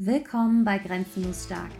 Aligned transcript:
Willkommen 0.00 0.64
bei 0.64 0.78
Grenzenlos 0.78 1.46
Stark. 1.46 1.72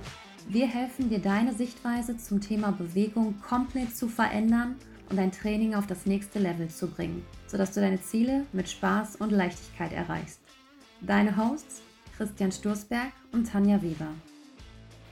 Wir 0.49 0.67
helfen 0.67 1.09
dir, 1.09 1.21
deine 1.21 1.55
Sichtweise 1.55 2.17
zum 2.17 2.41
Thema 2.41 2.73
Bewegung 2.73 3.41
komplett 3.41 3.97
zu 3.97 4.09
verändern 4.09 4.75
und 5.09 5.19
dein 5.19 5.31
Training 5.31 5.77
auf 5.77 5.87
das 5.87 6.05
nächste 6.05 6.41
Level 6.41 6.67
zu 6.67 6.89
bringen, 6.89 7.25
sodass 7.47 7.75
du 7.75 7.81
deine 7.81 8.03
Ziele 8.03 8.45
mit 8.53 8.69
Spaß 8.69 9.15
und 9.21 9.31
Leichtigkeit 9.31 9.93
erreichst. 9.93 10.41
Deine 11.01 11.37
Hosts 11.37 11.81
Christian 12.17 12.51
Sturzberg 12.51 13.13
und 13.31 13.53
Tanja 13.53 13.81
Weber. 13.83 14.09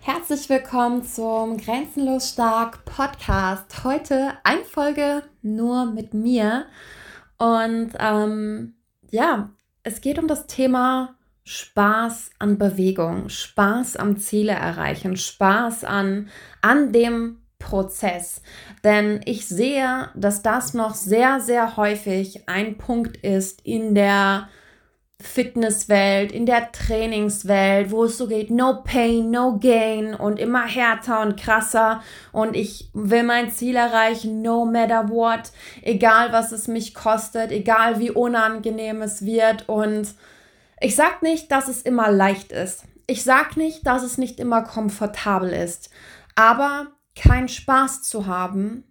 Herzlich 0.01 0.49
willkommen 0.49 1.05
zum 1.05 1.59
Grenzenlos 1.59 2.31
Stark 2.31 2.85
Podcast. 2.87 3.85
Heute 3.85 4.33
eine 4.43 4.65
Folge 4.65 5.23
nur 5.43 5.87
mit 5.87 6.13
mir. 6.13 6.67
Und 7.39 7.93
ähm, 8.01 8.75
ja, 9.13 9.51
es 9.85 10.01
geht 10.01 10.19
um 10.19 10.27
das 10.27 10.49
Thema 10.49 11.17
Spaß 11.47 12.31
an 12.41 12.59
Bewegung, 12.59 13.29
Spaß 13.29 13.97
am 13.97 14.17
Ziele 14.17 14.53
erreichen, 14.53 15.17
Spaß 15.17 15.85
an, 15.85 16.29
an 16.61 16.93
dem 16.93 17.39
Prozess. 17.61 18.43
Denn 18.83 19.21
ich 19.25 19.47
sehe, 19.47 20.09
dass 20.17 20.43
das 20.43 20.75
noch 20.75 20.97
sehr, 20.97 21.39
sehr 21.39 21.77
häufig 21.77 22.49
ein 22.49 22.79
Punkt 22.79 23.17
ist 23.19 23.61
in 23.65 23.95
der 23.95 24.49
Fitnesswelt, 25.21 26.33
in 26.33 26.47
der 26.47 26.73
Trainingswelt, 26.73 27.93
wo 27.93 28.05
es 28.05 28.19
so 28.19 28.27
geht, 28.27 28.51
no 28.51 28.83
pain, 28.83 29.31
no 29.31 29.59
gain 29.59 30.15
und 30.15 30.41
immer 30.41 30.67
härter 30.67 31.23
und 31.23 31.41
krasser 31.41 32.03
und 32.33 32.57
ich 32.57 32.91
will 32.93 33.23
mein 33.23 33.51
Ziel 33.51 33.77
erreichen, 33.77 34.43
no 34.43 34.67
matter 34.67 35.09
what, 35.09 35.53
egal 35.83 36.33
was 36.33 36.51
es 36.51 36.67
mich 36.69 36.93
kostet, 36.93 37.53
egal 37.53 38.01
wie 38.01 38.11
unangenehm 38.11 39.01
es 39.01 39.25
wird 39.25 39.69
und 39.69 40.09
ich 40.81 40.97
sage 40.97 41.17
nicht, 41.23 41.51
dass 41.51 41.69
es 41.69 41.83
immer 41.83 42.11
leicht 42.11 42.53
ist. 42.53 42.85
Ich 43.07 43.23
sage 43.23 43.59
nicht, 43.59 43.87
dass 43.87 44.03
es 44.03 44.19
nicht 44.19 44.41
immer 44.41 44.63
komfortabel 44.63 45.51
ist. 45.51 45.91
Aber 46.35 46.89
keinen 47.15 47.49
Spaß 47.49 48.03
zu 48.03 48.27
haben 48.27 48.85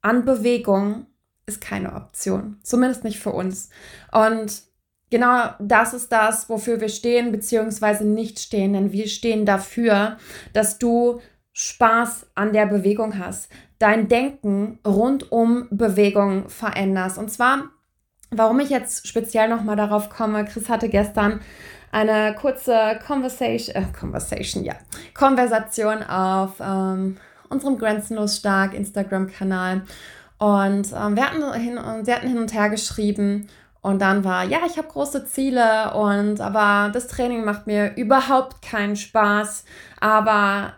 an 0.00 0.24
Bewegung 0.24 1.06
ist 1.46 1.60
keine 1.60 1.94
Option. 1.94 2.58
Zumindest 2.62 3.04
nicht 3.04 3.18
für 3.18 3.32
uns. 3.32 3.70
Und 4.12 4.62
genau 5.10 5.50
das 5.58 5.94
ist 5.94 6.10
das, 6.10 6.48
wofür 6.48 6.80
wir 6.80 6.88
stehen, 6.88 7.32
beziehungsweise 7.32 8.04
nicht 8.04 8.38
stehen. 8.38 8.72
Denn 8.72 8.92
wir 8.92 9.08
stehen 9.08 9.44
dafür, 9.44 10.16
dass 10.52 10.78
du 10.78 11.20
Spaß 11.52 12.26
an 12.34 12.52
der 12.52 12.66
Bewegung 12.66 13.18
hast. 13.18 13.48
Dein 13.78 14.08
Denken 14.08 14.78
rund 14.86 15.30
um 15.32 15.68
Bewegung 15.70 16.48
veränderst. 16.48 17.18
Und 17.18 17.30
zwar 17.30 17.70
Warum 18.30 18.60
ich 18.60 18.70
jetzt 18.70 19.06
speziell 19.06 19.48
nochmal 19.48 19.76
darauf 19.76 20.10
komme, 20.10 20.44
Chris 20.44 20.68
hatte 20.68 20.88
gestern 20.88 21.40
eine 21.92 22.34
kurze 22.34 22.98
Conversation, 23.06 23.74
äh, 23.76 23.86
Conversation, 23.98 24.64
ja, 24.64 24.74
Konversation 25.14 26.02
auf 26.02 26.60
ähm, 26.60 27.16
unserem 27.48 27.78
Grenzenlos 27.78 28.36
Stark 28.36 28.74
Instagram-Kanal. 28.74 29.82
Und 30.38 30.92
ähm, 30.92 31.16
wir, 31.16 31.24
hatten 31.24 31.52
hin, 31.54 31.76
wir 31.76 32.14
hatten 32.14 32.28
hin 32.28 32.38
und 32.38 32.52
her 32.52 32.68
geschrieben 32.68 33.48
und 33.80 34.00
dann 34.00 34.24
war, 34.24 34.44
ja, 34.44 34.58
ich 34.66 34.78
habe 34.78 34.88
große 34.88 35.26
Ziele 35.26 35.94
und 35.94 36.40
aber 36.40 36.90
das 36.92 37.06
Training 37.06 37.44
macht 37.44 37.68
mir 37.68 37.96
überhaupt 37.96 38.60
keinen 38.60 38.96
Spaß. 38.96 39.64
Aber 40.00 40.74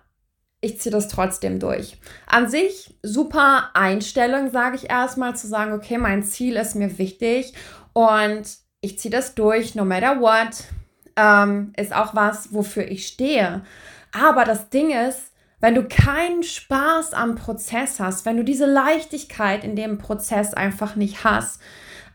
ich 0.60 0.80
ziehe 0.80 0.92
das 0.92 1.08
trotzdem 1.08 1.60
durch. 1.60 1.98
An 2.26 2.48
sich 2.48 2.96
super 3.02 3.70
Einstellung, 3.74 4.50
sage 4.50 4.76
ich 4.76 4.90
erstmal, 4.90 5.36
zu 5.36 5.46
sagen, 5.46 5.72
okay, 5.72 5.98
mein 5.98 6.22
Ziel 6.22 6.56
ist 6.56 6.74
mir 6.74 6.98
wichtig 6.98 7.54
und 7.92 8.44
ich 8.80 8.98
ziehe 8.98 9.12
das 9.12 9.34
durch, 9.34 9.74
no 9.74 9.84
matter 9.84 10.20
what. 10.20 10.64
Ähm, 11.16 11.72
ist 11.76 11.94
auch 11.94 12.14
was, 12.14 12.52
wofür 12.52 12.88
ich 12.88 13.06
stehe. 13.06 13.62
Aber 14.12 14.44
das 14.44 14.68
Ding 14.70 14.90
ist, 14.90 15.32
wenn 15.60 15.74
du 15.74 15.84
keinen 15.84 16.44
Spaß 16.44 17.14
am 17.14 17.34
Prozess 17.34 17.98
hast, 17.98 18.24
wenn 18.24 18.36
du 18.36 18.44
diese 18.44 18.66
Leichtigkeit 18.66 19.64
in 19.64 19.74
dem 19.74 19.98
Prozess 19.98 20.54
einfach 20.54 20.94
nicht 20.94 21.24
hast, 21.24 21.60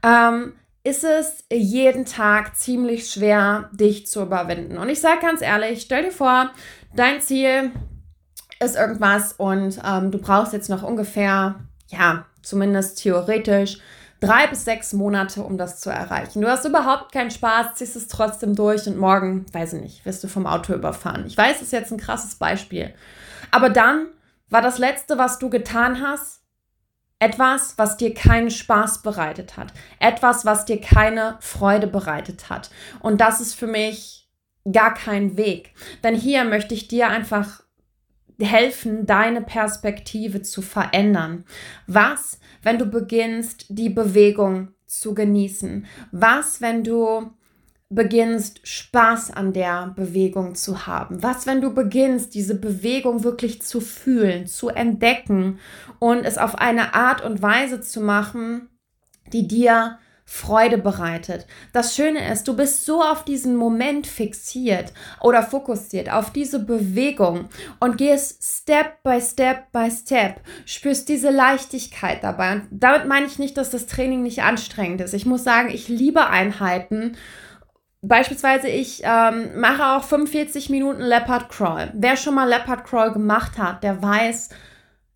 ähm, 0.02 0.54
ist 0.86 1.04
es 1.04 1.46
jeden 1.52 2.06
Tag 2.06 2.58
ziemlich 2.58 3.10
schwer, 3.10 3.70
dich 3.74 4.08
zu 4.08 4.22
überwinden. 4.22 4.78
Und 4.78 4.90
ich 4.90 5.00
sage 5.00 5.22
ganz 5.22 5.42
ehrlich, 5.42 5.82
stell 5.82 6.04
dir 6.04 6.12
vor, 6.12 6.52
dein 6.96 7.22
Ziel 7.22 7.72
ist 8.64 8.76
irgendwas 8.76 9.34
und 9.34 9.80
ähm, 9.86 10.12
du 10.12 10.18
brauchst 10.18 10.54
jetzt 10.54 10.70
noch 10.70 10.84
ungefähr, 10.84 11.56
ja, 11.88 12.26
zumindest 12.42 13.00
theoretisch, 13.00 13.80
drei 14.20 14.48
bis 14.48 14.64
sechs 14.64 14.94
Monate, 14.94 15.44
um 15.44 15.58
das 15.58 15.80
zu 15.80 15.90
erreichen. 15.90 16.42
Du 16.42 16.48
hast 16.48 16.66
überhaupt 16.66 17.12
keinen 17.12 17.32
Spaß, 17.32 17.76
ziehst 17.76 17.96
es 17.96 18.08
trotzdem 18.08 18.56
durch 18.56 18.88
und 18.88 18.98
morgen, 18.98 19.46
weiß 19.52 19.74
ich 19.74 19.82
nicht, 19.82 20.06
wirst 20.06 20.24
du 20.24 20.28
vom 20.28 20.48
Auto 20.48 20.74
überfahren. 20.74 21.26
Ich 21.28 21.38
weiß, 21.38 21.56
das 21.56 21.64
ist 21.64 21.74
jetzt 21.74 21.92
ein 21.92 22.00
krasses 22.00 22.36
Beispiel. 22.36 22.94
Aber 23.52 23.70
dann 23.70 24.08
war 24.50 24.62
das 24.62 24.78
Letzte, 24.78 25.18
was 25.18 25.40
du 25.40 25.50
getan 25.50 26.02
hast, 26.02 26.42
etwas, 27.20 27.78
was 27.78 27.98
dir 27.98 28.14
keinen 28.14 28.50
Spaß 28.50 29.02
bereitet 29.02 29.58
hat. 29.58 29.74
Etwas, 30.00 30.46
was 30.46 30.66
dir 30.66 30.80
keine 30.80 31.38
Freude 31.40 31.88
bereitet 31.88 32.50
hat. 32.50 32.70
Und 33.00 33.22
das 33.22 33.40
ist 33.40 33.56
für 33.56 33.68
mich 33.68 34.30
gar 34.72 34.94
kein 34.94 35.38
Weg. 35.38 35.74
Denn 36.04 36.16
hier 36.16 36.44
möchte 36.44 36.74
ich 36.74 36.88
dir 36.88 37.08
einfach 37.08 37.63
helfen, 38.44 39.06
deine 39.06 39.42
Perspektive 39.42 40.42
zu 40.42 40.62
verändern. 40.62 41.46
Was, 41.88 42.40
wenn 42.62 42.78
du 42.78 42.86
beginnst, 42.86 43.66
die 43.70 43.90
Bewegung 43.90 44.70
zu 44.86 45.14
genießen? 45.14 45.86
Was, 46.12 46.62
wenn 46.62 46.84
du 46.84 47.32
beginnst, 47.90 48.68
Spaß 48.68 49.32
an 49.32 49.54
der 49.54 49.94
Bewegung 49.96 50.56
zu 50.56 50.88
haben? 50.88 51.22
Was, 51.22 51.46
wenn 51.46 51.62
du 51.62 51.74
beginnst, 51.74 52.34
diese 52.34 52.56
Bewegung 52.56 53.24
wirklich 53.24 53.62
zu 53.62 53.82
fühlen, 53.82 54.48
zu 54.48 54.70
entdecken 54.70 55.60
und 56.00 56.26
es 56.26 56.38
auf 56.38 56.56
eine 56.56 56.94
Art 56.94 57.24
und 57.24 57.42
Weise 57.42 57.82
zu 57.82 58.02
machen, 58.02 58.70
die 59.32 59.48
dir 59.48 60.00
Freude 60.26 60.78
bereitet. 60.78 61.46
Das 61.74 61.96
Schöne 61.96 62.32
ist, 62.32 62.48
du 62.48 62.56
bist 62.56 62.86
so 62.86 63.02
auf 63.02 63.26
diesen 63.26 63.56
Moment 63.56 64.08
fixiert 64.08 64.94
oder 65.22 65.44
fokussiert, 65.44 66.10
auf 66.10 66.32
diese 66.32 66.60
Bewegung 66.60 67.50
und 67.80 67.98
gehst 67.98 68.42
Step 68.42 69.04
by 69.04 69.20
Step 69.22 69.72
by 69.72 69.92
Step, 69.92 70.42
spürst 70.66 71.10
diese 71.10 71.30
Leichtigkeit 71.30 72.24
dabei. 72.24 72.54
Und 72.54 72.68
damit 72.72 73.06
meine 73.06 73.26
ich 73.26 73.38
nicht, 73.38 73.58
dass 73.58 73.70
das 73.70 73.86
Training 73.86 74.24
nicht 74.24 74.44
anstrengend 74.44 75.02
ist. 75.02 75.14
Ich 75.14 75.26
muss 75.26 75.44
sagen, 75.44 75.70
ich 75.70 75.90
liebe 75.90 76.28
Einheiten. 76.28 77.18
Beispielsweise, 78.02 78.68
ich 78.70 79.02
ähm, 79.04 79.60
mache 79.60 79.86
auch 79.86 80.04
45 80.04 80.70
Minuten 80.70 81.02
Leopard 81.02 81.50
Crawl. 81.50 81.92
Wer 81.94 82.18
schon 82.18 82.36
mal 82.36 82.50
Leopard 82.50 82.86
Crawl 82.86 83.12
gemacht 83.12 83.58
hat, 83.58 83.84
der 83.84 84.02
weiß, 84.02 84.50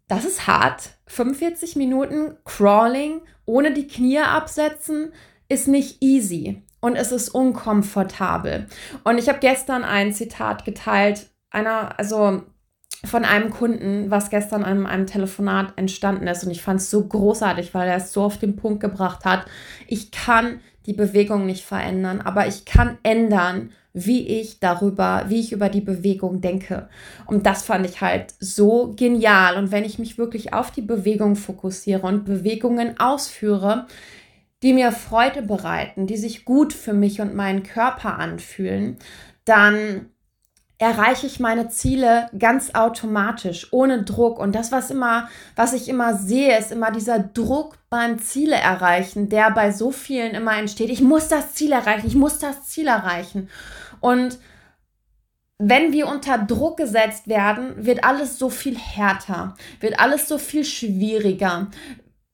das 0.07 0.25
ist 0.25 0.47
hart. 0.47 0.91
45 1.07 1.75
Minuten 1.75 2.37
Crawling 2.45 3.21
ohne 3.47 3.73
die 3.73 3.87
Knie 3.87 4.19
absetzen 4.19 5.11
ist 5.49 5.67
nicht 5.67 6.03
easy 6.03 6.61
und 6.79 6.95
es 6.95 7.11
ist 7.11 7.29
unkomfortabel. 7.29 8.67
Und 9.03 9.17
ich 9.17 9.29
habe 9.29 9.39
gestern 9.39 9.83
ein 9.83 10.13
Zitat 10.13 10.65
geteilt, 10.65 11.27
einer, 11.49 11.97
also 11.97 12.43
von 13.05 13.25
einem 13.25 13.49
Kunden, 13.49 14.11
was 14.11 14.29
gestern 14.29 14.63
an 14.63 14.85
einem 14.85 15.07
Telefonat 15.07 15.73
entstanden 15.77 16.27
ist. 16.27 16.43
Und 16.43 16.51
ich 16.51 16.61
fand 16.61 16.81
es 16.81 16.91
so 16.91 17.07
großartig, 17.07 17.73
weil 17.73 17.87
er 17.87 17.97
es 17.97 18.11
so 18.11 18.23
auf 18.23 18.37
den 18.37 18.55
Punkt 18.55 18.79
gebracht 18.81 19.23
hat. 19.23 19.45
Ich 19.87 20.11
kann 20.11 20.59
die 20.85 20.93
Bewegung 20.93 21.45
nicht 21.45 21.65
verändern, 21.65 22.21
aber 22.21 22.47
ich 22.47 22.65
kann 22.65 22.97
ändern, 23.03 23.71
wie 24.05 24.27
ich 24.27 24.59
darüber, 24.59 25.25
wie 25.27 25.39
ich 25.39 25.51
über 25.51 25.69
die 25.69 25.81
Bewegung 25.81 26.41
denke. 26.41 26.89
Und 27.25 27.45
das 27.45 27.63
fand 27.63 27.85
ich 27.85 28.01
halt 28.01 28.33
so 28.39 28.93
genial. 28.95 29.57
Und 29.57 29.71
wenn 29.71 29.83
ich 29.83 29.99
mich 29.99 30.17
wirklich 30.17 30.53
auf 30.53 30.71
die 30.71 30.81
Bewegung 30.81 31.35
fokussiere 31.35 32.05
und 32.05 32.25
Bewegungen 32.25 32.99
ausführe, 32.99 33.87
die 34.63 34.73
mir 34.73 34.91
Freude 34.91 35.41
bereiten, 35.41 36.07
die 36.07 36.17
sich 36.17 36.45
gut 36.45 36.73
für 36.73 36.93
mich 36.93 37.21
und 37.21 37.35
meinen 37.35 37.63
Körper 37.63 38.17
anfühlen, 38.17 38.97
dann 39.45 40.07
erreiche 40.79 41.25
ich 41.25 41.39
meine 41.39 41.69
Ziele 41.69 42.29
ganz 42.37 42.75
automatisch, 42.75 43.67
ohne 43.71 44.03
Druck. 44.03 44.39
Und 44.39 44.53
das, 44.53 44.71
was 44.71 44.91
immer, 44.91 45.27
was 45.55 45.73
ich 45.73 45.89
immer 45.89 46.15
sehe, 46.15 46.57
ist 46.57 46.71
immer 46.71 46.91
dieser 46.91 47.19
Druck 47.19 47.77
beim 47.89 48.19
Ziele 48.19 48.55
erreichen, 48.55 49.29
der 49.29 49.49
bei 49.51 49.71
so 49.71 49.91
vielen 49.91 50.35
immer 50.35 50.57
entsteht. 50.57 50.89
Ich 50.89 51.01
muss 51.01 51.29
das 51.29 51.53
Ziel 51.53 51.71
erreichen, 51.71 52.07
ich 52.07 52.15
muss 52.15 52.37
das 52.37 52.65
Ziel 52.67 52.87
erreichen. 52.87 53.49
Und 53.99 54.39
wenn 55.59 55.91
wir 55.91 56.07
unter 56.07 56.37
Druck 56.37 56.77
gesetzt 56.77 57.27
werden, 57.27 57.85
wird 57.85 58.03
alles 58.03 58.37
so 58.37 58.49
viel 58.49 58.77
härter, 58.77 59.55
wird 59.79 59.99
alles 59.99 60.27
so 60.27 60.37
viel 60.37 60.63
schwieriger, 60.63 61.71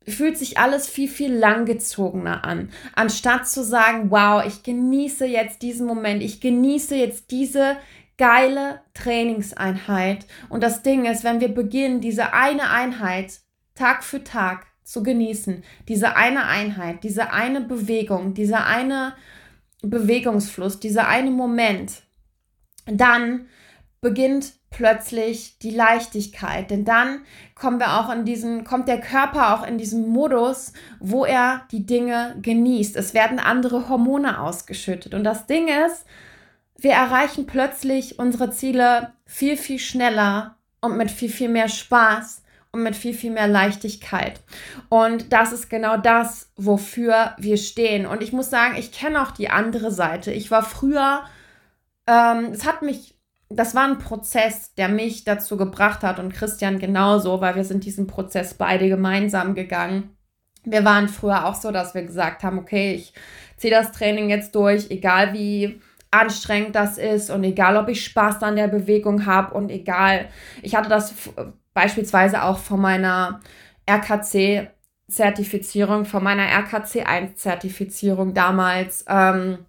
fühlt 0.06 0.38
sich 0.38 0.57
alles 0.57 0.89
viel, 0.89 1.07
viel 1.07 1.33
langgezogener 1.33 2.44
an. 2.44 2.69
Anstatt 2.95 3.48
zu 3.48 3.63
sagen, 3.63 4.12
wow, 4.12 4.44
ich 4.45 4.63
genieße 4.63 5.25
jetzt 5.25 5.62
diesen 5.62 5.88
Moment, 5.88 6.21
ich 6.21 6.42
genieße 6.42 6.95
jetzt 6.95 7.31
diese 7.31 7.77
geile 8.18 8.81
Trainingseinheit. 8.94 10.25
Und 10.50 10.62
das 10.62 10.83
Ding 10.83 11.06
ist, 11.06 11.24
wenn 11.24 11.39
wir 11.39 11.54
beginnen, 11.54 12.01
diese 12.01 12.33
eine 12.33 12.69
Einheit 12.69 13.39
Tag 13.75 14.04
für 14.04 14.24
Tag 14.24 14.68
zu 14.83 15.01
genießen, 15.01 15.63
diese 15.88 16.15
eine 16.15 16.45
Einheit, 16.45 17.04
diese 17.04 17.31
eine 17.31 17.62
Bewegung, 17.62 18.33
diese 18.33 18.65
eine 18.65 19.13
Bewegungsfluss, 19.90 20.80
dieser 20.80 21.08
eine 21.08 21.32
Moment, 21.32 22.04
dann 22.86 23.48
beginnt 24.02 24.54
plötzlich 24.70 25.60
die 25.60 25.72
Leichtigkeit, 25.72 26.70
denn 26.72 26.84
dann 26.84 27.22
kommen 27.56 27.80
wir 27.80 28.00
auch 28.00 28.12
in 28.12 28.26
diesen 28.26 28.64
kommt 28.64 28.88
der 28.88 29.00
Körper 29.00 29.54
auch 29.54 29.66
in 29.66 29.78
diesen 29.78 30.10
Modus, 30.10 30.74
wo 31.00 31.26
er 31.26 31.66
die 31.72 31.86
Dinge 31.86 32.36
genießt. 32.42 32.96
Es 32.96 33.14
werden 33.14 33.40
andere 33.40 33.88
Hormone 33.88 34.42
ausgeschüttet 34.42 35.14
und 35.14 35.24
das 35.24 35.46
Ding 35.46 35.68
ist, 35.68 36.06
wir 36.78 36.92
erreichen 36.92 37.46
plötzlich 37.46 38.20
unsere 38.20 38.52
Ziele 38.52 39.14
viel 39.26 39.58
viel 39.58 39.80
schneller 39.80 40.58
und 40.82 40.98
mit 40.98 41.12
viel 41.12 41.30
viel 41.30 41.50
mehr 41.50 41.70
Spaß 41.70 42.43
und 42.74 42.84
mit 42.84 42.96
viel 42.96 43.14
viel 43.14 43.31
mehr 43.31 43.48
Leichtigkeit. 43.48 44.42
Und 44.90 45.31
das 45.31 45.54
ist 45.54 45.70
genau 45.70 45.96
das, 45.96 46.52
wofür 46.58 47.36
wir 47.38 47.58
stehen 47.58 48.06
und 48.06 48.22
ich 48.22 48.34
muss 48.34 48.50
sagen, 48.50 48.75
ich 48.78 48.92
kenne 48.92 49.22
auch 49.22 49.31
die 49.31 49.50
andere 49.50 49.92
Seite. 49.92 50.31
Ich 50.31 50.52
war 50.52 50.64
früher 50.64 51.24
ähm, 52.08 52.52
es 52.52 52.66
hat 52.66 52.81
mich 52.81 53.14
das 53.50 53.75
war 53.75 53.84
ein 53.88 54.00
Prozess, 54.00 54.74
der 54.74 54.90
mich 54.90 55.25
dazu 55.25 55.58
gebracht 55.58 56.02
hat 56.02 56.18
und 56.18 56.34
Christian 56.34 56.80
genauso, 56.80 57.40
weil 57.40 57.56
wir 57.56 57.64
sind 57.64 57.86
diesen 57.86 58.08
Prozess 58.08 58.56
beide 58.56 58.90
gemeinsam 58.90 59.54
gegangen. 59.54 60.18
Wir 60.64 60.84
waren 60.86 61.08
früher 61.08 61.46
auch 61.46 61.54
so, 61.54 61.72
dass 61.72 61.94
wir 61.94 62.04
gesagt 62.04 62.44
haben, 62.44 62.58
okay, 62.58 62.96
ich 62.96 63.14
ziehe 63.58 63.74
das 63.74 63.92
Training 63.92 64.30
jetzt 64.30 64.56
durch, 64.56 64.90
egal 64.90 65.34
wie 65.34 65.80
anstrengend 66.10 66.75
das 66.75 66.98
ist 66.98 67.30
und 67.30 67.44
egal, 67.44 67.78
ob 67.78 67.90
ich 67.90 68.04
Spaß 68.04 68.42
an 68.44 68.56
der 68.56 68.70
Bewegung 68.70 69.25
habe 69.25 69.54
und 69.54 69.70
egal, 69.70 70.30
ich 70.62 70.75
hatte 70.75 70.90
das 70.90 71.14
beispielsweise 71.74 72.44
auch 72.44 72.60
von 72.60 72.81
meiner 72.81 73.42
RKC 73.90 74.70
Zertifizierung, 75.10 76.06
von 76.06 76.24
meiner 76.24 76.46
RKC 76.46 77.06
1 77.06 77.36
Zertifizierung 77.36 78.34
damals. 78.34 79.06
Ähm, 79.08 79.66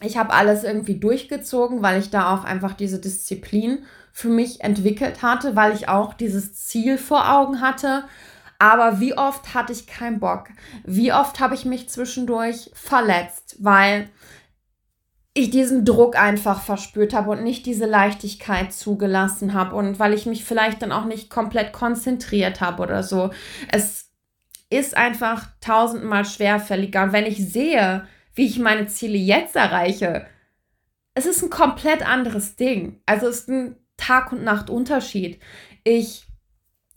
ich 0.00 0.16
habe 0.16 0.32
alles 0.32 0.64
irgendwie 0.64 0.98
durchgezogen, 0.98 1.82
weil 1.82 2.00
ich 2.00 2.10
da 2.10 2.34
auch 2.34 2.44
einfach 2.44 2.72
diese 2.72 3.00
Disziplin 3.00 3.84
für 4.12 4.28
mich 4.28 4.62
entwickelt 4.62 5.22
hatte, 5.22 5.56
weil 5.56 5.74
ich 5.74 5.88
auch 5.88 6.14
dieses 6.14 6.54
Ziel 6.54 6.98
vor 6.98 7.30
Augen 7.32 7.60
hatte. 7.60 8.04
Aber 8.58 9.00
wie 9.00 9.16
oft 9.16 9.54
hatte 9.54 9.72
ich 9.72 9.86
keinen 9.86 10.20
Bock? 10.20 10.48
Wie 10.84 11.12
oft 11.12 11.40
habe 11.40 11.54
ich 11.54 11.64
mich 11.64 11.88
zwischendurch 11.88 12.70
verletzt, 12.74 13.56
weil 13.60 14.08
ich 15.32 15.50
diesen 15.50 15.84
Druck 15.84 16.18
einfach 16.18 16.62
verspürt 16.62 17.14
habe 17.14 17.30
und 17.30 17.44
nicht 17.44 17.64
diese 17.64 17.86
Leichtigkeit 17.86 18.72
zugelassen 18.72 19.54
habe 19.54 19.76
und 19.76 19.98
weil 19.98 20.12
ich 20.12 20.26
mich 20.26 20.44
vielleicht 20.44 20.82
dann 20.82 20.92
auch 20.92 21.04
nicht 21.04 21.30
komplett 21.30 21.72
konzentriert 21.72 22.60
habe 22.60 22.82
oder 22.82 23.02
so. 23.02 23.30
Es 23.70 24.10
ist 24.70 24.96
einfach 24.96 25.48
tausendmal 25.60 26.24
schwerfälliger. 26.24 27.04
Und 27.04 27.12
wenn 27.12 27.26
ich 27.26 27.50
sehe, 27.50 28.06
wie 28.34 28.46
ich 28.46 28.58
meine 28.58 28.86
Ziele 28.86 29.18
jetzt 29.18 29.56
erreiche, 29.56 30.26
es 31.14 31.26
ist 31.26 31.42
ein 31.42 31.50
komplett 31.50 32.06
anderes 32.06 32.56
Ding. 32.56 33.00
Also 33.06 33.28
es 33.28 33.40
ist 33.40 33.48
ein 33.48 33.76
Tag 33.96 34.32
und 34.32 34.42
Nacht 34.42 34.70
Unterschied. 34.70 35.40
Ich 35.84 36.26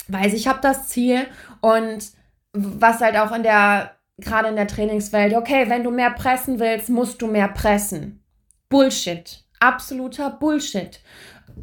weiß, 0.08 0.34
ich 0.34 0.48
habe 0.48 0.60
das 0.62 0.90
Ziel 0.90 1.28
und 1.62 2.12
was 2.54 3.02
halt 3.02 3.18
auch 3.18 3.32
in 3.32 3.44
der 3.44 3.96
gerade 4.20 4.48
in 4.50 4.56
der 4.56 4.68
Trainingswelt, 4.68 5.34
okay, 5.34 5.70
wenn 5.70 5.84
du 5.84 5.90
mehr 5.90 6.12
pressen 6.12 6.60
willst, 6.60 6.90
musst 6.90 7.22
du 7.22 7.28
mehr 7.28 7.48
pressen. 7.48 8.23
Bullshit. 8.74 9.44
Absoluter 9.60 10.32
Bullshit. 10.32 11.00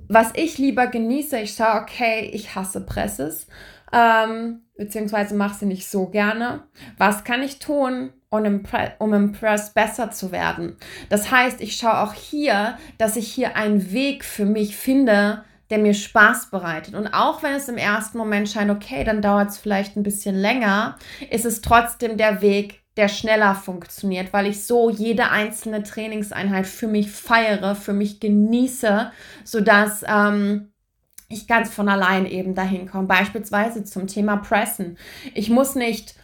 Was 0.07 0.31
ich 0.35 0.59
lieber 0.59 0.87
genieße, 0.87 1.41
ich 1.41 1.57
sage, 1.57 1.83
okay, 1.83 2.31
ich 2.33 2.55
hasse 2.55 2.87
Presses, 2.87 3.49
ähm, 3.93 4.61
beziehungsweise 4.77 5.35
mache 5.35 5.59
sie 5.59 5.67
nicht 5.67 5.89
so 5.89 6.07
gerne. 6.07 6.63
Was 6.99 7.25
kann 7.25 7.43
ich 7.43 7.59
tun, 7.59 8.13
um 8.29 8.45
im, 8.45 8.63
um 9.01 9.13
im 9.13 9.33
Press 9.33 9.75
besser 9.75 10.13
zu 10.13 10.31
werden? 10.31 10.77
Das 11.09 11.33
heißt, 11.33 11.61
ich 11.61 11.77
schaue 11.77 11.99
auch 11.99 12.15
hier, 12.15 12.79
dass 12.97 13.17
ich 13.17 13.27
hier 13.27 13.57
einen 13.57 13.91
Weg 13.91 14.25
für 14.25 14.45
mich 14.45 14.77
finde, 14.77 15.45
der 15.71 15.79
mir 15.79 15.95
Spaß 15.95 16.51
bereitet. 16.51 16.95
Und 16.95 17.09
auch 17.09 17.43
wenn 17.43 17.55
es 17.55 17.69
im 17.69 17.77
ersten 17.77 18.19
Moment 18.19 18.49
scheint, 18.49 18.71
okay, 18.71 19.03
dann 19.03 19.21
dauert 19.21 19.51
es 19.51 19.59
vielleicht 19.59 19.97
ein 19.97 20.05
bisschen 20.05 20.37
länger, 20.37 20.97
ist 21.29 21.45
es 21.45 21.61
trotzdem 21.61 22.17
der 22.17 22.41
Weg, 22.41 22.80
der 22.97 23.09
schneller 23.09 23.55
funktioniert, 23.55 24.33
weil 24.33 24.47
ich 24.47 24.67
so 24.67 24.91
jede 24.91 25.31
einzelne 25.31 25.83
Trainingseinheit 25.83 26.67
für 26.67 26.89
mich 26.89 27.11
feiere, 27.11 27.75
für 27.75 27.93
mich 27.93 28.21
genieße, 28.21 29.13
sodass 29.45 30.05
ähm, 30.07 30.73
ich 31.29 31.47
ganz 31.47 31.73
von 31.73 31.89
allein 31.89 32.27
eben 32.27 32.55
dahin 32.55 32.91
komme. 32.91 33.07
Beispielsweise 33.07 33.85
zum 33.85 34.07
Thema 34.09 34.37
Pressen. 34.37 34.99
Ich 35.35 35.49
muss 35.49 35.77
nicht 35.77 36.15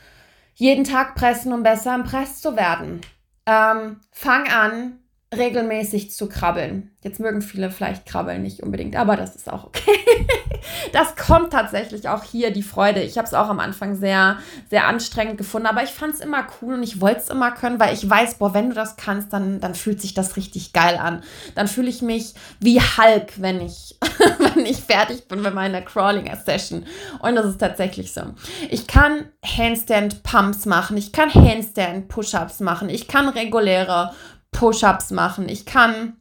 jeden 0.55 0.85
Tag 0.85 1.15
pressen, 1.15 1.53
um 1.53 1.63
besser 1.63 1.95
im 1.95 2.05
Press 2.05 2.41
zu 2.41 2.57
werden. 2.57 3.01
Ähm, 3.47 4.01
fang 4.11 4.49
an, 4.49 4.99
regelmäßig 5.35 6.13
zu 6.13 6.29
krabbeln. 6.29 6.93
Jetzt 7.03 7.19
mögen 7.19 7.43
viele 7.43 7.71
vielleicht 7.71 8.07
krabbeln 8.07 8.43
nicht 8.43 8.63
unbedingt, 8.63 8.95
aber 8.97 9.17
das 9.17 9.35
ist 9.35 9.51
auch 9.51 9.65
okay. 9.65 9.99
das 10.93 11.17
kommt 11.17 11.53
tatsächlich 11.53 12.09
auch 12.09 12.23
hier, 12.23 12.53
die 12.53 12.63
Freude. 12.63 13.03
Ich 13.03 13.19
habe 13.19 13.27
es 13.27 13.35
auch 13.35 13.49
am 13.49 13.59
Anfang 13.59 13.97
sehr, 13.97 14.39
sehr 14.71 14.87
anstrengend 14.87 15.37
gefunden, 15.37 15.67
aber 15.67 15.83
ich 15.83 15.91
fand 15.91 16.15
es 16.15 16.21
immer 16.21 16.47
cool 16.61 16.75
und 16.75 16.83
ich 16.85 17.01
wollte 17.01 17.21
es 17.21 17.29
immer 17.29 17.51
können, 17.51 17.81
weil 17.81 17.93
ich 17.93 18.09
weiß, 18.09 18.39
boah, 18.39 18.55
wenn 18.55 18.71
du 18.71 18.75
das 18.75 18.97
kannst, 18.97 19.33
dann, 19.33 19.61
dann 19.61 19.75
fühlt 19.75 20.01
sich 20.01 20.15
das 20.15 20.37
richtig 20.37 20.73
geil 20.73 20.97
an. 20.97 21.23
Dann 21.57 21.67
fühle 21.67 21.89
ich 21.89 22.03
mich 22.03 22.35
wie 22.61 22.81
Hulk, 22.81 23.41
wenn 23.41 23.61
ich, 23.61 23.99
wenn 24.55 24.65
ich 24.65 24.79
fertig 24.79 25.27
bin 25.27 25.43
mit 25.43 25.55
meiner 25.55 25.83
Crawling-Session. 25.83 26.87
Und 27.19 27.35
das 27.35 27.47
ist 27.47 27.59
tatsächlich 27.59 28.13
so. 28.13 28.23
Ich 28.71 28.87
kann 28.87 29.27
Handstand-Pumps 29.45 30.67
machen, 30.67 30.97
ich 30.97 31.13
kann 31.13 31.35
Handstand-Push-Ups 31.35 32.61
machen, 32.61 32.89
ich 32.89 33.09
kann 33.09 33.29
reguläre 33.29 34.13
Push-ups 34.53 35.11
machen, 35.11 35.49
ich 35.49 35.67
kann 35.67 36.17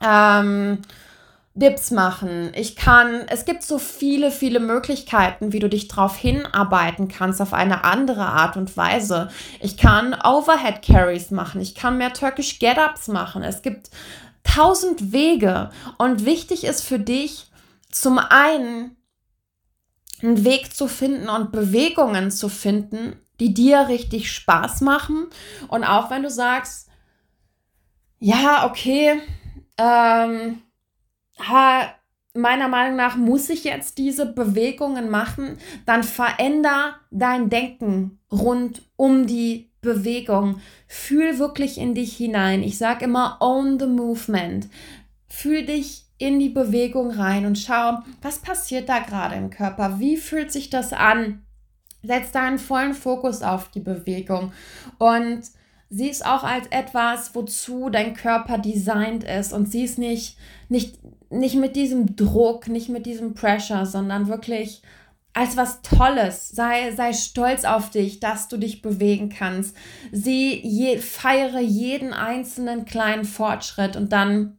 ähm, 0.00 0.82
Dips 1.54 1.90
machen, 1.90 2.52
ich 2.54 2.76
kann, 2.76 3.26
es 3.28 3.44
gibt 3.44 3.64
so 3.64 3.78
viele, 3.78 4.30
viele 4.30 4.60
Möglichkeiten, 4.60 5.52
wie 5.52 5.58
du 5.58 5.68
dich 5.68 5.88
darauf 5.88 6.16
hinarbeiten 6.16 7.08
kannst 7.08 7.40
auf 7.42 7.52
eine 7.52 7.84
andere 7.84 8.26
Art 8.26 8.56
und 8.56 8.76
Weise. 8.76 9.28
Ich 9.60 9.76
kann 9.76 10.14
Overhead 10.14 10.82
Carries 10.82 11.30
machen, 11.32 11.60
ich 11.60 11.74
kann 11.74 11.98
mehr 11.98 12.12
Turkish 12.12 12.60
Get-Ups 12.60 13.08
machen. 13.08 13.42
Es 13.42 13.62
gibt 13.62 13.90
tausend 14.44 15.12
Wege 15.12 15.70
und 15.98 16.24
wichtig 16.24 16.64
ist 16.64 16.84
für 16.84 17.00
dich 17.00 17.50
zum 17.90 18.18
einen 18.18 18.96
einen 20.22 20.44
Weg 20.44 20.74
zu 20.74 20.88
finden 20.88 21.28
und 21.28 21.52
Bewegungen 21.52 22.30
zu 22.30 22.48
finden, 22.48 23.16
die 23.40 23.54
dir 23.54 23.88
richtig 23.88 24.32
Spaß 24.32 24.80
machen. 24.80 25.26
Und 25.68 25.84
auch 25.84 26.10
wenn 26.10 26.22
du 26.22 26.30
sagst, 26.30 26.87
ja, 28.20 28.66
okay, 28.66 29.20
ähm, 29.78 30.62
ha, 31.38 31.94
meiner 32.34 32.68
Meinung 32.68 32.96
nach 32.96 33.16
muss 33.16 33.48
ich 33.48 33.64
jetzt 33.64 33.98
diese 33.98 34.26
Bewegungen 34.26 35.10
machen, 35.10 35.58
dann 35.86 36.02
veränder 36.02 36.96
dein 37.10 37.50
Denken 37.50 38.18
rund 38.30 38.82
um 38.96 39.26
die 39.26 39.70
Bewegung. 39.80 40.60
Fühl 40.86 41.38
wirklich 41.38 41.78
in 41.78 41.94
dich 41.94 42.16
hinein. 42.16 42.62
Ich 42.62 42.78
sage 42.78 43.04
immer, 43.04 43.38
own 43.40 43.78
the 43.78 43.86
movement. 43.86 44.68
Fühl 45.28 45.64
dich 45.64 46.04
in 46.18 46.38
die 46.40 46.48
Bewegung 46.48 47.10
rein 47.12 47.46
und 47.46 47.58
schau, 47.58 47.98
was 48.22 48.38
passiert 48.40 48.88
da 48.88 48.98
gerade 48.98 49.36
im 49.36 49.50
Körper? 49.50 50.00
Wie 50.00 50.16
fühlt 50.16 50.50
sich 50.50 50.68
das 50.68 50.92
an? 50.92 51.44
Setz 52.02 52.32
deinen 52.32 52.58
vollen 52.58 52.94
Fokus 52.94 53.42
auf 53.42 53.70
die 53.70 53.80
Bewegung 53.80 54.52
und 54.98 55.42
sieh 55.90 56.10
es 56.10 56.22
auch 56.22 56.44
als 56.44 56.66
etwas, 56.68 57.34
wozu 57.34 57.90
dein 57.90 58.14
Körper 58.14 58.58
designt 58.58 59.24
ist 59.24 59.52
und 59.52 59.70
sieh 59.70 59.84
es 59.84 59.98
nicht, 59.98 60.36
nicht, 60.68 60.98
nicht 61.30 61.56
mit 61.56 61.76
diesem 61.76 62.16
Druck, 62.16 62.68
nicht 62.68 62.88
mit 62.88 63.06
diesem 63.06 63.34
Pressure, 63.34 63.86
sondern 63.86 64.28
wirklich 64.28 64.82
als 65.32 65.56
was 65.56 65.82
Tolles. 65.82 66.50
Sei, 66.50 66.92
sei 66.92 67.12
stolz 67.12 67.64
auf 67.64 67.90
dich, 67.90 68.20
dass 68.20 68.48
du 68.48 68.56
dich 68.56 68.82
bewegen 68.82 69.28
kannst. 69.28 69.76
Sieh, 70.12 70.60
je, 70.66 70.98
feiere 70.98 71.60
jeden 71.60 72.12
einzelnen 72.12 72.84
kleinen 72.84 73.24
Fortschritt 73.24 73.96
und 73.96 74.12
dann 74.12 74.58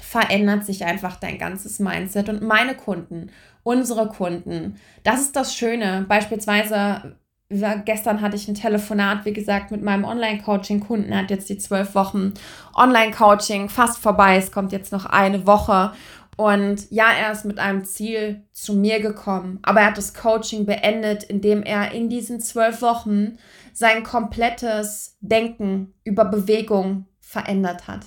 verändert 0.00 0.64
sich 0.64 0.84
einfach 0.84 1.16
dein 1.16 1.38
ganzes 1.38 1.78
Mindset. 1.78 2.28
Und 2.28 2.42
meine 2.42 2.74
Kunden, 2.74 3.30
unsere 3.62 4.08
Kunden, 4.08 4.80
das 5.02 5.20
ist 5.20 5.36
das 5.36 5.54
Schöne. 5.54 6.06
Beispielsweise 6.08 7.16
gestern 7.50 8.20
hatte 8.20 8.36
ich 8.36 8.46
ein 8.48 8.54
Telefonat, 8.54 9.24
wie 9.24 9.32
gesagt, 9.32 9.70
mit 9.70 9.82
meinem 9.82 10.04
Online-Coaching-Kunden. 10.04 11.10
Er 11.10 11.18
hat 11.18 11.30
jetzt 11.30 11.48
die 11.48 11.58
zwölf 11.58 11.94
Wochen 11.94 12.34
Online-Coaching 12.74 13.68
fast 13.68 13.98
vorbei. 13.98 14.36
Es 14.36 14.52
kommt 14.52 14.72
jetzt 14.72 14.92
noch 14.92 15.04
eine 15.04 15.46
Woche. 15.46 15.92
Und 16.36 16.90
ja, 16.90 17.10
er 17.10 17.32
ist 17.32 17.44
mit 17.44 17.58
einem 17.58 17.84
Ziel 17.84 18.44
zu 18.52 18.74
mir 18.74 19.00
gekommen, 19.00 19.58
aber 19.62 19.80
er 19.80 19.88
hat 19.88 19.98
das 19.98 20.14
Coaching 20.14 20.64
beendet, 20.64 21.22
indem 21.24 21.62
er 21.62 21.92
in 21.92 22.08
diesen 22.08 22.40
zwölf 22.40 22.80
Wochen 22.80 23.36
sein 23.74 24.04
komplettes 24.04 25.18
Denken 25.20 25.92
über 26.02 26.24
Bewegung 26.24 27.06
verändert 27.18 27.88
hat. 27.88 28.06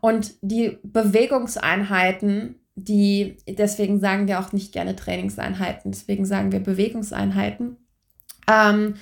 Und 0.00 0.34
die 0.42 0.78
Bewegungseinheiten, 0.84 2.56
die, 2.76 3.38
deswegen 3.48 3.98
sagen 3.98 4.28
wir 4.28 4.38
auch 4.38 4.52
nicht 4.52 4.72
gerne 4.72 4.94
Trainingseinheiten, 4.94 5.90
deswegen 5.90 6.24
sagen 6.24 6.52
wir 6.52 6.60
Bewegungseinheiten, 6.60 7.78
ähm, 8.48 8.94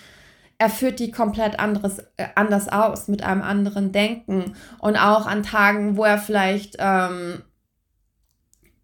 er 0.59 0.69
führt 0.69 1.01
die 1.01 1.11
komplett 1.11 1.59
anderes, 1.59 2.01
äh, 2.17 2.27
anders 2.35 2.69
aus, 2.69 3.09
mit 3.09 3.23
einem 3.23 3.43
anderen 3.43 3.93
Denken. 3.93 4.55
Und 4.79 4.97
auch 4.97 5.27
an 5.27 5.43
Tagen, 5.43 5.97
wo 5.97 6.05
er 6.05 6.19
vielleicht 6.19 6.77
ähm, 6.79 7.43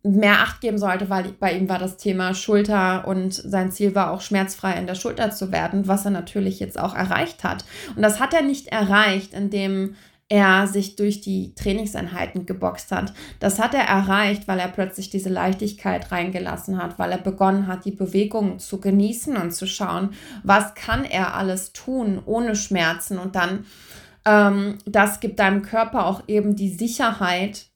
mehr 0.03 0.41
Acht 0.41 0.61
geben 0.61 0.79
sollte, 0.79 1.11
weil 1.11 1.25
bei 1.39 1.53
ihm 1.53 1.69
war 1.69 1.79
das 1.79 1.97
Thema 1.97 2.33
Schulter 2.33 3.07
und 3.07 3.35
sein 3.35 3.73
Ziel 3.73 3.95
war 3.95 4.11
auch 4.11 4.21
schmerzfrei 4.21 4.73
in 4.75 4.87
der 4.87 4.95
Schulter 4.95 5.31
zu 5.33 5.53
werden, 5.53 5.89
was 5.89 6.05
er 6.05 6.13
natürlich 6.13 6.61
jetzt 6.61 6.79
auch 6.79 6.95
erreicht 6.95 7.45
hat. 7.45 7.65
Und 7.95 8.03
das 8.03 8.21
hat 8.21 8.33
er 8.33 8.43
nicht 8.43 8.69
erreicht, 8.69 9.35
indem 9.35 9.97
er 10.29 10.67
sich 10.67 10.97
durch 10.97 11.21
die 11.21 11.55
Trainingseinheiten 11.55 12.47
geboxt 12.47 12.91
hat. 12.91 13.13
Das 13.39 13.61
hat 13.61 13.75
er 13.75 13.85
erreicht, 13.85 14.49
weil 14.49 14.59
er 14.59 14.69
plötzlich 14.69 15.09
diese 15.09 15.29
Leichtigkeit 15.29 16.11
reingelassen 16.11 16.83
hat, 16.83 16.99
weil 16.99 17.13
er 17.13 17.19
begonnen 17.19 17.69
hat, 17.69 17.85
die 17.85 17.93
Bewegung 17.93 18.59
zu 18.59 18.81
genießen 18.81 19.37
und 19.37 19.53
zu 19.53 19.67
schauen, 19.67 20.11
was 20.43 20.75
kann 20.75 21.05
er 21.05 21.35
alles 21.35 21.73
tun 21.73 22.21
ohne 22.27 22.57
Schmerzen. 22.57 23.19
Und 23.19 23.37
dann, 23.37 23.67
ähm, 24.25 24.79
das 24.85 25.21
gibt 25.21 25.39
deinem 25.39 25.63
Körper 25.63 26.07
auch 26.07 26.25
eben 26.27 26.57
die 26.57 26.71
Sicherheit, 26.71 27.67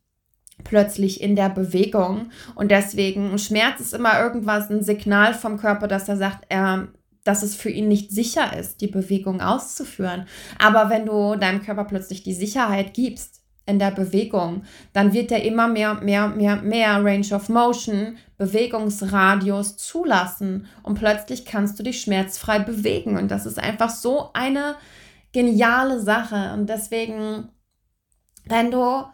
plötzlich 0.64 1.21
in 1.21 1.37
der 1.37 1.49
Bewegung. 1.49 2.30
Und 2.54 2.71
deswegen, 2.71 3.38
Schmerz 3.38 3.80
ist 3.80 3.95
immer 3.95 4.21
irgendwas, 4.21 4.71
ein 4.71 4.83
Signal 4.83 5.35
vom 5.35 5.57
Körper, 5.57 5.88
dass 5.88 6.09
er 6.09 6.16
sagt, 6.16 6.45
er 6.49 6.88
dass 7.25 7.43
es 7.43 7.55
für 7.55 7.71
ihn 7.71 7.89
nicht 7.89 8.11
sicher 8.11 8.57
ist, 8.57 8.81
die 8.81 8.87
Bewegung 8.87 9.41
auszuführen. 9.41 10.27
Aber 10.59 10.91
wenn 10.91 11.07
du 11.07 11.37
deinem 11.37 11.62
Körper 11.62 11.85
plötzlich 11.85 12.23
die 12.23 12.35
Sicherheit 12.35 12.95
gibst 12.95 13.43
in 13.67 13.79
der 13.79 13.91
Bewegung, 13.91 14.65
dann 14.93 15.12
wird 15.12 15.31
er 15.31 15.45
immer 15.45 15.69
mehr, 15.69 15.95
mehr, 15.95 16.29
mehr, 16.29 16.57
mehr 16.57 17.05
Range 17.05 17.27
of 17.33 17.49
Motion, 17.49 18.17
Bewegungsradius 18.39 19.77
zulassen 19.77 20.67
und 20.83 20.99
plötzlich 20.99 21.45
kannst 21.45 21.79
du 21.79 21.83
dich 21.83 22.00
schmerzfrei 22.00 22.59
bewegen. 22.59 23.17
Und 23.17 23.31
das 23.31 23.47
ist 23.47 23.59
einfach 23.59 23.91
so 23.91 24.31
eine 24.33 24.77
geniale 25.33 26.00
Sache. 26.00 26.53
Und 26.55 26.69
deswegen, 26.69 27.50
wenn 28.47 28.71
du 28.71 29.05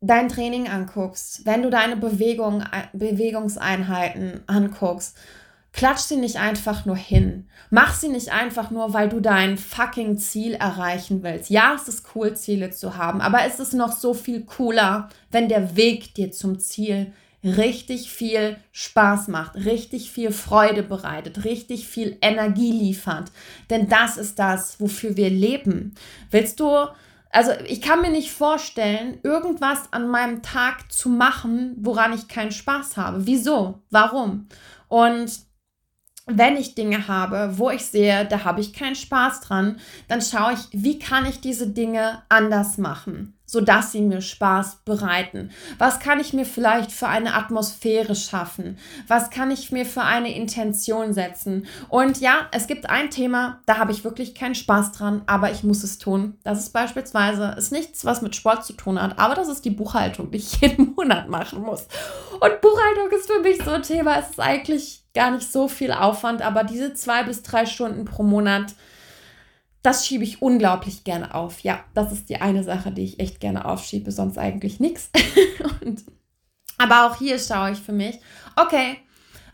dein 0.00 0.28
Training 0.28 0.68
anguckst, 0.68 1.44
wenn 1.46 1.62
du 1.62 1.70
deine 1.70 1.96
Bewegung, 1.96 2.62
Bewegungseinheiten 2.92 4.42
anguckst 4.46 5.18
Klatsch 5.74 6.02
sie 6.02 6.16
nicht 6.16 6.36
einfach 6.36 6.86
nur 6.86 6.96
hin. 6.96 7.48
Mach 7.68 7.94
sie 7.94 8.08
nicht 8.08 8.32
einfach 8.32 8.70
nur, 8.70 8.94
weil 8.94 9.08
du 9.08 9.18
dein 9.18 9.58
fucking 9.58 10.18
Ziel 10.18 10.54
erreichen 10.54 11.24
willst. 11.24 11.50
Ja, 11.50 11.74
es 11.74 11.88
ist 11.88 12.06
cool, 12.14 12.36
Ziele 12.36 12.70
zu 12.70 12.96
haben, 12.96 13.20
aber 13.20 13.44
es 13.44 13.58
ist 13.58 13.74
noch 13.74 13.90
so 13.90 14.14
viel 14.14 14.44
cooler, 14.44 15.08
wenn 15.32 15.48
der 15.48 15.76
Weg 15.76 16.14
dir 16.14 16.30
zum 16.30 16.60
Ziel 16.60 17.12
richtig 17.42 18.10
viel 18.10 18.56
Spaß 18.70 19.26
macht, 19.26 19.56
richtig 19.56 20.12
viel 20.12 20.30
Freude 20.30 20.84
bereitet, 20.84 21.44
richtig 21.44 21.88
viel 21.88 22.18
Energie 22.22 22.70
liefert. 22.70 23.32
Denn 23.68 23.88
das 23.88 24.16
ist 24.16 24.38
das, 24.38 24.80
wofür 24.80 25.16
wir 25.16 25.28
leben. 25.28 25.96
Willst 26.30 26.60
du, 26.60 26.86
also 27.30 27.50
ich 27.66 27.82
kann 27.82 28.00
mir 28.00 28.10
nicht 28.10 28.30
vorstellen, 28.30 29.18
irgendwas 29.24 29.92
an 29.92 30.06
meinem 30.06 30.40
Tag 30.40 30.92
zu 30.92 31.08
machen, 31.08 31.74
woran 31.78 32.12
ich 32.12 32.28
keinen 32.28 32.52
Spaß 32.52 32.96
habe. 32.96 33.26
Wieso? 33.26 33.82
Warum? 33.90 34.46
Und 34.86 35.32
wenn 36.26 36.56
ich 36.56 36.74
Dinge 36.74 37.06
habe, 37.06 37.58
wo 37.58 37.70
ich 37.70 37.84
sehe, 37.84 38.24
da 38.24 38.44
habe 38.44 38.60
ich 38.60 38.72
keinen 38.72 38.94
Spaß 38.94 39.40
dran, 39.40 39.78
dann 40.08 40.22
schaue 40.22 40.54
ich, 40.54 40.68
wie 40.72 40.98
kann 40.98 41.26
ich 41.26 41.40
diese 41.40 41.68
Dinge 41.68 42.22
anders 42.30 42.78
machen, 42.78 43.36
sodass 43.44 43.92
sie 43.92 44.00
mir 44.00 44.22
Spaß 44.22 44.84
bereiten. 44.86 45.50
Was 45.76 46.00
kann 46.00 46.20
ich 46.20 46.32
mir 46.32 46.46
vielleicht 46.46 46.92
für 46.92 47.08
eine 47.08 47.34
Atmosphäre 47.34 48.14
schaffen? 48.14 48.78
Was 49.06 49.28
kann 49.28 49.50
ich 49.50 49.70
mir 49.70 49.84
für 49.84 50.00
eine 50.00 50.34
Intention 50.34 51.12
setzen? 51.12 51.66
Und 51.90 52.20
ja, 52.20 52.48
es 52.52 52.66
gibt 52.68 52.88
ein 52.88 53.10
Thema, 53.10 53.60
da 53.66 53.76
habe 53.76 53.92
ich 53.92 54.02
wirklich 54.02 54.34
keinen 54.34 54.54
Spaß 54.54 54.92
dran, 54.92 55.22
aber 55.26 55.50
ich 55.50 55.62
muss 55.62 55.84
es 55.84 55.98
tun. 55.98 56.38
Das 56.42 56.58
ist 56.58 56.70
beispielsweise, 56.72 57.54
ist 57.58 57.70
nichts, 57.70 58.06
was 58.06 58.22
mit 58.22 58.34
Sport 58.34 58.64
zu 58.64 58.72
tun 58.72 59.00
hat, 59.00 59.18
aber 59.18 59.34
das 59.34 59.48
ist 59.48 59.66
die 59.66 59.70
Buchhaltung, 59.70 60.30
die 60.30 60.38
ich 60.38 60.56
jeden 60.62 60.94
Monat 60.94 61.28
machen 61.28 61.60
muss. 61.60 61.86
Und 62.32 62.60
Buchhaltung 62.62 63.10
ist 63.10 63.30
für 63.30 63.40
mich 63.40 63.62
so 63.62 63.72
ein 63.72 63.82
Thema, 63.82 64.18
es 64.18 64.30
ist 64.30 64.40
eigentlich 64.40 65.03
gar 65.14 65.30
nicht 65.30 65.50
so 65.50 65.68
viel 65.68 65.92
Aufwand, 65.92 66.42
aber 66.42 66.64
diese 66.64 66.92
zwei 66.94 67.22
bis 67.22 67.42
drei 67.42 67.66
Stunden 67.66 68.04
pro 68.04 68.22
Monat, 68.22 68.74
das 69.82 70.06
schiebe 70.06 70.24
ich 70.24 70.42
unglaublich 70.42 71.04
gerne 71.04 71.34
auf. 71.34 71.60
Ja, 71.60 71.84
das 71.94 72.12
ist 72.12 72.28
die 72.28 72.40
eine 72.40 72.64
Sache, 72.64 72.90
die 72.90 73.04
ich 73.04 73.20
echt 73.20 73.40
gerne 73.40 73.64
aufschiebe, 73.64 74.10
sonst 74.12 74.38
eigentlich 74.38 74.80
nichts. 74.80 75.10
Aber 76.78 77.06
auch 77.06 77.16
hier 77.18 77.38
schaue 77.38 77.70
ich 77.72 77.78
für 77.78 77.92
mich, 77.92 78.18
okay, 78.56 78.96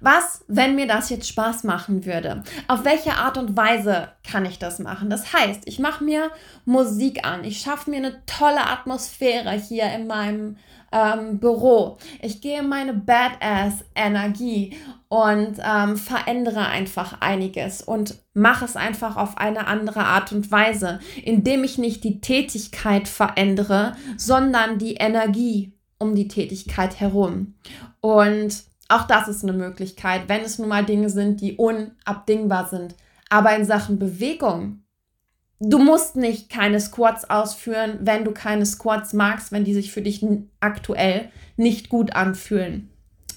was, 0.01 0.45
wenn 0.49 0.75
mir 0.75 0.87
das 0.87 1.11
jetzt 1.11 1.29
Spaß 1.29 1.65
machen 1.65 2.05
würde? 2.05 2.43
Auf 2.69 2.85
welche 2.85 3.15
Art 3.15 3.37
und 3.39 3.57
Weise 3.57 4.09
kann 4.29 4.45
ich 4.45 4.59
das 4.59 4.79
machen? 4.79 5.11
Das 5.11 5.33
heißt, 5.33 5.63
ich 5.67 5.79
mache 5.79 6.05
mir 6.05 6.31
Musik 6.65 7.27
an, 7.27 7.45
ich 7.45 7.59
schaffe 7.59 7.91
mir 7.91 7.99
eine 7.99 8.25
tolle 8.27 8.67
Atmosphäre 8.67 9.53
hier 9.53 9.93
in 9.93 10.07
meinem 10.07 10.57
ähm, 10.93 11.39
Büro. 11.39 11.99
Ich 12.21 12.41
gehe 12.41 12.63
meine 12.63 12.95
Badass-Energie 12.95 14.77
und 15.09 15.59
ähm, 15.65 15.97
verändere 15.97 16.67
einfach 16.67 17.21
einiges 17.21 17.83
und 17.83 18.17
mache 18.33 18.65
es 18.65 18.77
einfach 18.77 19.17
auf 19.17 19.39
eine 19.39 19.67
andere 19.67 20.05
Art 20.05 20.33
und 20.33 20.51
Weise, 20.51 21.01
indem 21.25 21.65
ich 21.65 21.79
nicht 21.79 22.05
die 22.05 22.21
Tätigkeit 22.21 23.09
verändere, 23.09 23.97
sondern 24.17 24.79
die 24.79 24.95
Energie 24.95 25.73
um 25.99 26.15
die 26.15 26.29
Tätigkeit 26.29 26.99
herum. 26.99 27.55
Und 28.01 28.70
auch 28.91 29.05
das 29.05 29.29
ist 29.29 29.43
eine 29.43 29.53
Möglichkeit, 29.53 30.23
wenn 30.29 30.43
es 30.43 30.59
nun 30.59 30.69
mal 30.69 30.85
Dinge 30.85 31.11
sind, 31.11 31.41
die 31.41 31.57
unabdingbar 31.57 32.69
sind. 32.69 32.95
Aber 33.29 33.55
in 33.55 33.65
Sachen 33.65 33.99
Bewegung 33.99 34.83
du 35.61 35.79
musst 35.79 36.17
nicht 36.17 36.51
keine 36.51 36.81
Squats 36.81 37.29
ausführen, 37.29 37.99
wenn 38.01 38.25
du 38.25 38.33
keine 38.33 38.67
Squats 38.67 39.13
magst, 39.13 39.53
wenn 39.53 39.65
die 39.65 39.75
sich 39.75 39.93
für 39.93 40.03
dich 40.03 40.25
aktuell 40.59 41.31
nicht 41.57 41.89
gut 41.89 42.17
anfühlen. 42.17 42.91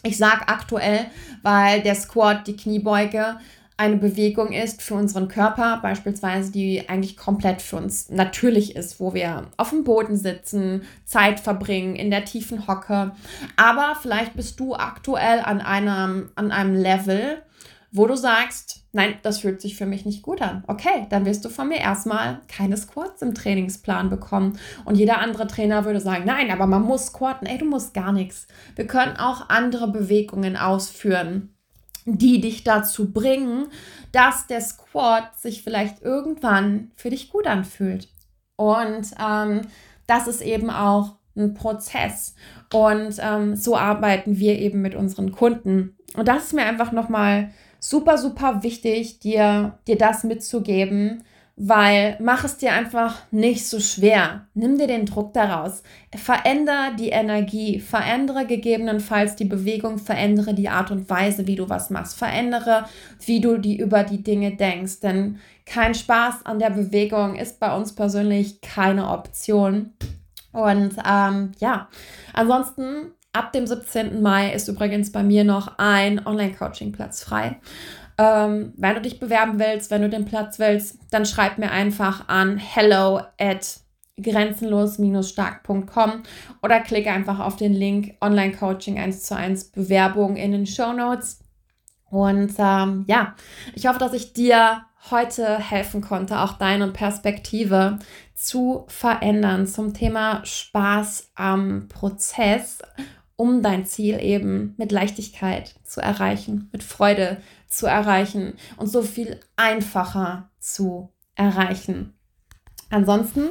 Ich 0.03 0.17
sage 0.17 0.47
aktuell, 0.47 1.05
weil 1.43 1.81
der 1.81 1.95
Squat, 1.95 2.47
die 2.47 2.57
Kniebeuge, 2.57 3.37
eine 3.75 3.97
Bewegung 3.97 4.51
ist 4.51 4.81
für 4.81 4.93
unseren 4.93 5.27
Körper, 5.27 5.79
beispielsweise, 5.81 6.51
die 6.51 6.87
eigentlich 6.87 7.17
komplett 7.17 7.61
für 7.61 7.77
uns 7.77 8.09
natürlich 8.09 8.75
ist, 8.75 8.99
wo 8.99 9.13
wir 9.13 9.47
auf 9.57 9.71
dem 9.71 9.83
Boden 9.83 10.15
sitzen, 10.15 10.83
Zeit 11.05 11.39
verbringen, 11.39 11.95
in 11.95 12.11
der 12.11 12.25
tiefen 12.25 12.67
Hocke. 12.67 13.11
Aber 13.55 13.97
vielleicht 14.01 14.35
bist 14.35 14.59
du 14.59 14.75
aktuell 14.75 15.39
an 15.39 15.59
einem, 15.59 16.29
an 16.35 16.51
einem 16.51 16.75
Level, 16.75 17.41
wo 17.91 18.07
du 18.07 18.15
sagst, 18.15 18.83
nein, 18.91 19.15
das 19.21 19.39
fühlt 19.39 19.61
sich 19.61 19.75
für 19.75 19.85
mich 19.85 20.03
nicht 20.05 20.23
gut 20.23 20.41
an. 20.41 20.63
Okay, 20.67 21.05
dann 21.09 21.25
wirst 21.25 21.45
du 21.45 21.49
von 21.49 21.67
mir 21.67 21.77
erstmal 21.77 22.41
keine 22.47 22.75
Squats 22.75 23.21
im 23.21 23.35
Trainingsplan 23.35 24.09
bekommen. 24.09 24.57
Und 24.83 24.95
jeder 24.95 25.19
andere 25.19 25.47
Trainer 25.47 25.85
würde 25.85 25.99
sagen, 25.99 26.23
nein, 26.25 26.49
aber 26.49 26.65
man 26.65 26.81
muss 26.81 27.07
squatten. 27.07 27.45
Ey, 27.47 27.59
du 27.59 27.65
musst 27.65 27.93
gar 27.93 28.11
nichts. 28.11 28.47
Wir 28.75 28.87
können 28.87 29.17
auch 29.17 29.49
andere 29.49 29.91
Bewegungen 29.91 30.57
ausführen, 30.57 31.52
die 32.05 32.41
dich 32.41 32.63
dazu 32.63 33.11
bringen, 33.11 33.67
dass 34.11 34.47
der 34.47 34.61
Squat 34.61 35.37
sich 35.37 35.63
vielleicht 35.63 36.01
irgendwann 36.01 36.91
für 36.95 37.09
dich 37.09 37.29
gut 37.29 37.47
anfühlt. 37.47 38.07
Und 38.55 39.11
ähm, 39.19 39.61
das 40.07 40.27
ist 40.27 40.41
eben 40.41 40.69
auch 40.69 41.15
ein 41.35 41.53
Prozess. 41.53 42.35
Und 42.71 43.15
ähm, 43.19 43.55
so 43.55 43.75
arbeiten 43.77 44.37
wir 44.37 44.59
eben 44.59 44.81
mit 44.81 44.95
unseren 44.95 45.31
Kunden. 45.31 45.97
Und 46.15 46.27
das 46.27 46.45
ist 46.45 46.53
mir 46.53 46.65
einfach 46.65 46.91
nochmal 46.91 47.51
super, 47.79 48.17
super 48.17 48.63
wichtig, 48.63 49.19
dir, 49.19 49.79
dir 49.87 49.97
das 49.97 50.23
mitzugeben, 50.23 51.23
weil 51.55 52.17
mach 52.19 52.43
es 52.43 52.57
dir 52.57 52.73
einfach 52.73 53.21
nicht 53.31 53.67
so 53.67 53.79
schwer. 53.79 54.47
Nimm 54.55 54.79
dir 54.79 54.87
den 54.87 55.05
Druck 55.05 55.33
daraus. 55.33 55.83
Verändere 56.15 56.95
die 56.97 57.09
Energie, 57.09 57.79
verändere 57.79 58.47
gegebenenfalls 58.47 59.35
die 59.35 59.45
Bewegung, 59.45 59.99
verändere 59.99 60.55
die 60.55 60.69
Art 60.69 60.89
und 60.89 61.09
Weise, 61.09 61.45
wie 61.45 61.55
du 61.55 61.69
was 61.69 61.91
machst, 61.91 62.17
verändere, 62.17 62.85
wie 63.25 63.39
du 63.39 63.57
die 63.57 63.77
über 63.77 64.03
die 64.03 64.23
Dinge 64.23 64.55
denkst. 64.55 65.01
Denn 65.01 65.39
kein 65.65 65.93
Spaß 65.93 66.45
an 66.45 66.57
der 66.57 66.71
Bewegung 66.71 67.35
ist 67.35 67.59
bei 67.59 67.75
uns 67.75 67.93
persönlich 67.93 68.61
keine 68.61 69.09
Option. 69.09 69.93
Und 70.51 70.95
ähm, 71.07 71.51
ja, 71.59 71.87
ansonsten 72.33 73.11
Ab 73.35 73.51
dem 73.51 73.65
17. 73.65 74.21
Mai 74.21 74.53
ist 74.53 74.67
übrigens 74.67 75.11
bei 75.11 75.23
mir 75.23 75.43
noch 75.43 75.79
ein 75.79 76.23
Online-Coaching-Platz 76.23 77.23
frei. 77.23 77.59
Ähm, 78.17 78.73
wenn 78.77 78.95
du 78.95 79.01
dich 79.01 79.19
bewerben 79.19 79.59
willst, 79.59 79.91
wenn 79.91 80.01
du 80.01 80.09
den 80.09 80.25
Platz 80.25 80.59
willst, 80.59 80.97
dann 81.11 81.25
schreib 81.25 81.57
mir 81.57 81.71
einfach 81.71 82.27
an 82.27 82.57
hello 82.57 83.21
at 83.39 83.79
grenzenlos-stark.com 84.21 86.23
oder 86.61 86.79
klicke 86.81 87.11
einfach 87.11 87.39
auf 87.39 87.55
den 87.55 87.73
Link 87.73 88.15
Online-Coaching 88.21 88.99
1 88.99 89.23
zu 89.23 89.35
1 89.35 89.71
Bewerbung 89.71 90.35
in 90.35 90.51
den 90.51 90.67
Show 90.67 90.93
Notes. 90.93 91.39
Und 92.09 92.53
ähm, 92.59 93.05
ja, 93.07 93.35
ich 93.73 93.87
hoffe, 93.87 93.97
dass 93.97 94.13
ich 94.13 94.33
dir 94.33 94.83
heute 95.09 95.57
helfen 95.57 96.01
konnte, 96.01 96.39
auch 96.39 96.53
deine 96.53 96.89
Perspektive 96.89 97.97
zu 98.35 98.85
verändern 98.87 99.65
zum 99.65 99.93
Thema 99.93 100.45
Spaß 100.45 101.31
am 101.35 101.87
Prozess 101.87 102.79
um 103.35 103.61
dein 103.61 103.85
Ziel 103.85 104.19
eben 104.21 104.75
mit 104.77 104.91
Leichtigkeit 104.91 105.75
zu 105.83 106.01
erreichen, 106.01 106.69
mit 106.71 106.83
Freude 106.83 107.37
zu 107.77 107.87
erreichen 107.87 108.53
und 108.77 108.87
so 108.87 109.01
viel 109.01 109.41
einfacher 109.55 110.51
zu 110.59 111.09
erreichen. 111.35 112.13
Ansonsten, 112.89 113.49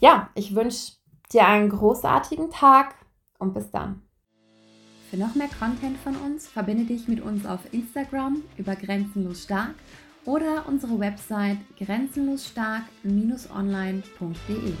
ja, 0.00 0.30
ich 0.34 0.54
wünsche 0.54 0.92
dir 1.32 1.46
einen 1.46 1.70
großartigen 1.70 2.50
Tag 2.50 2.94
und 3.38 3.54
bis 3.54 3.70
dann. 3.70 4.02
Für 5.10 5.16
noch 5.16 5.34
mehr 5.34 5.48
Content 5.58 5.96
von 5.98 6.14
uns 6.16 6.46
verbinde 6.46 6.84
dich 6.84 7.08
mit 7.08 7.20
uns 7.20 7.46
auf 7.46 7.60
Instagram 7.72 8.42
über 8.56 8.76
Grenzenlos 8.76 9.42
Stark 9.42 9.74
oder 10.24 10.68
unsere 10.68 11.00
Website 11.00 11.58
grenzenlosstark-online.de. 11.78 14.74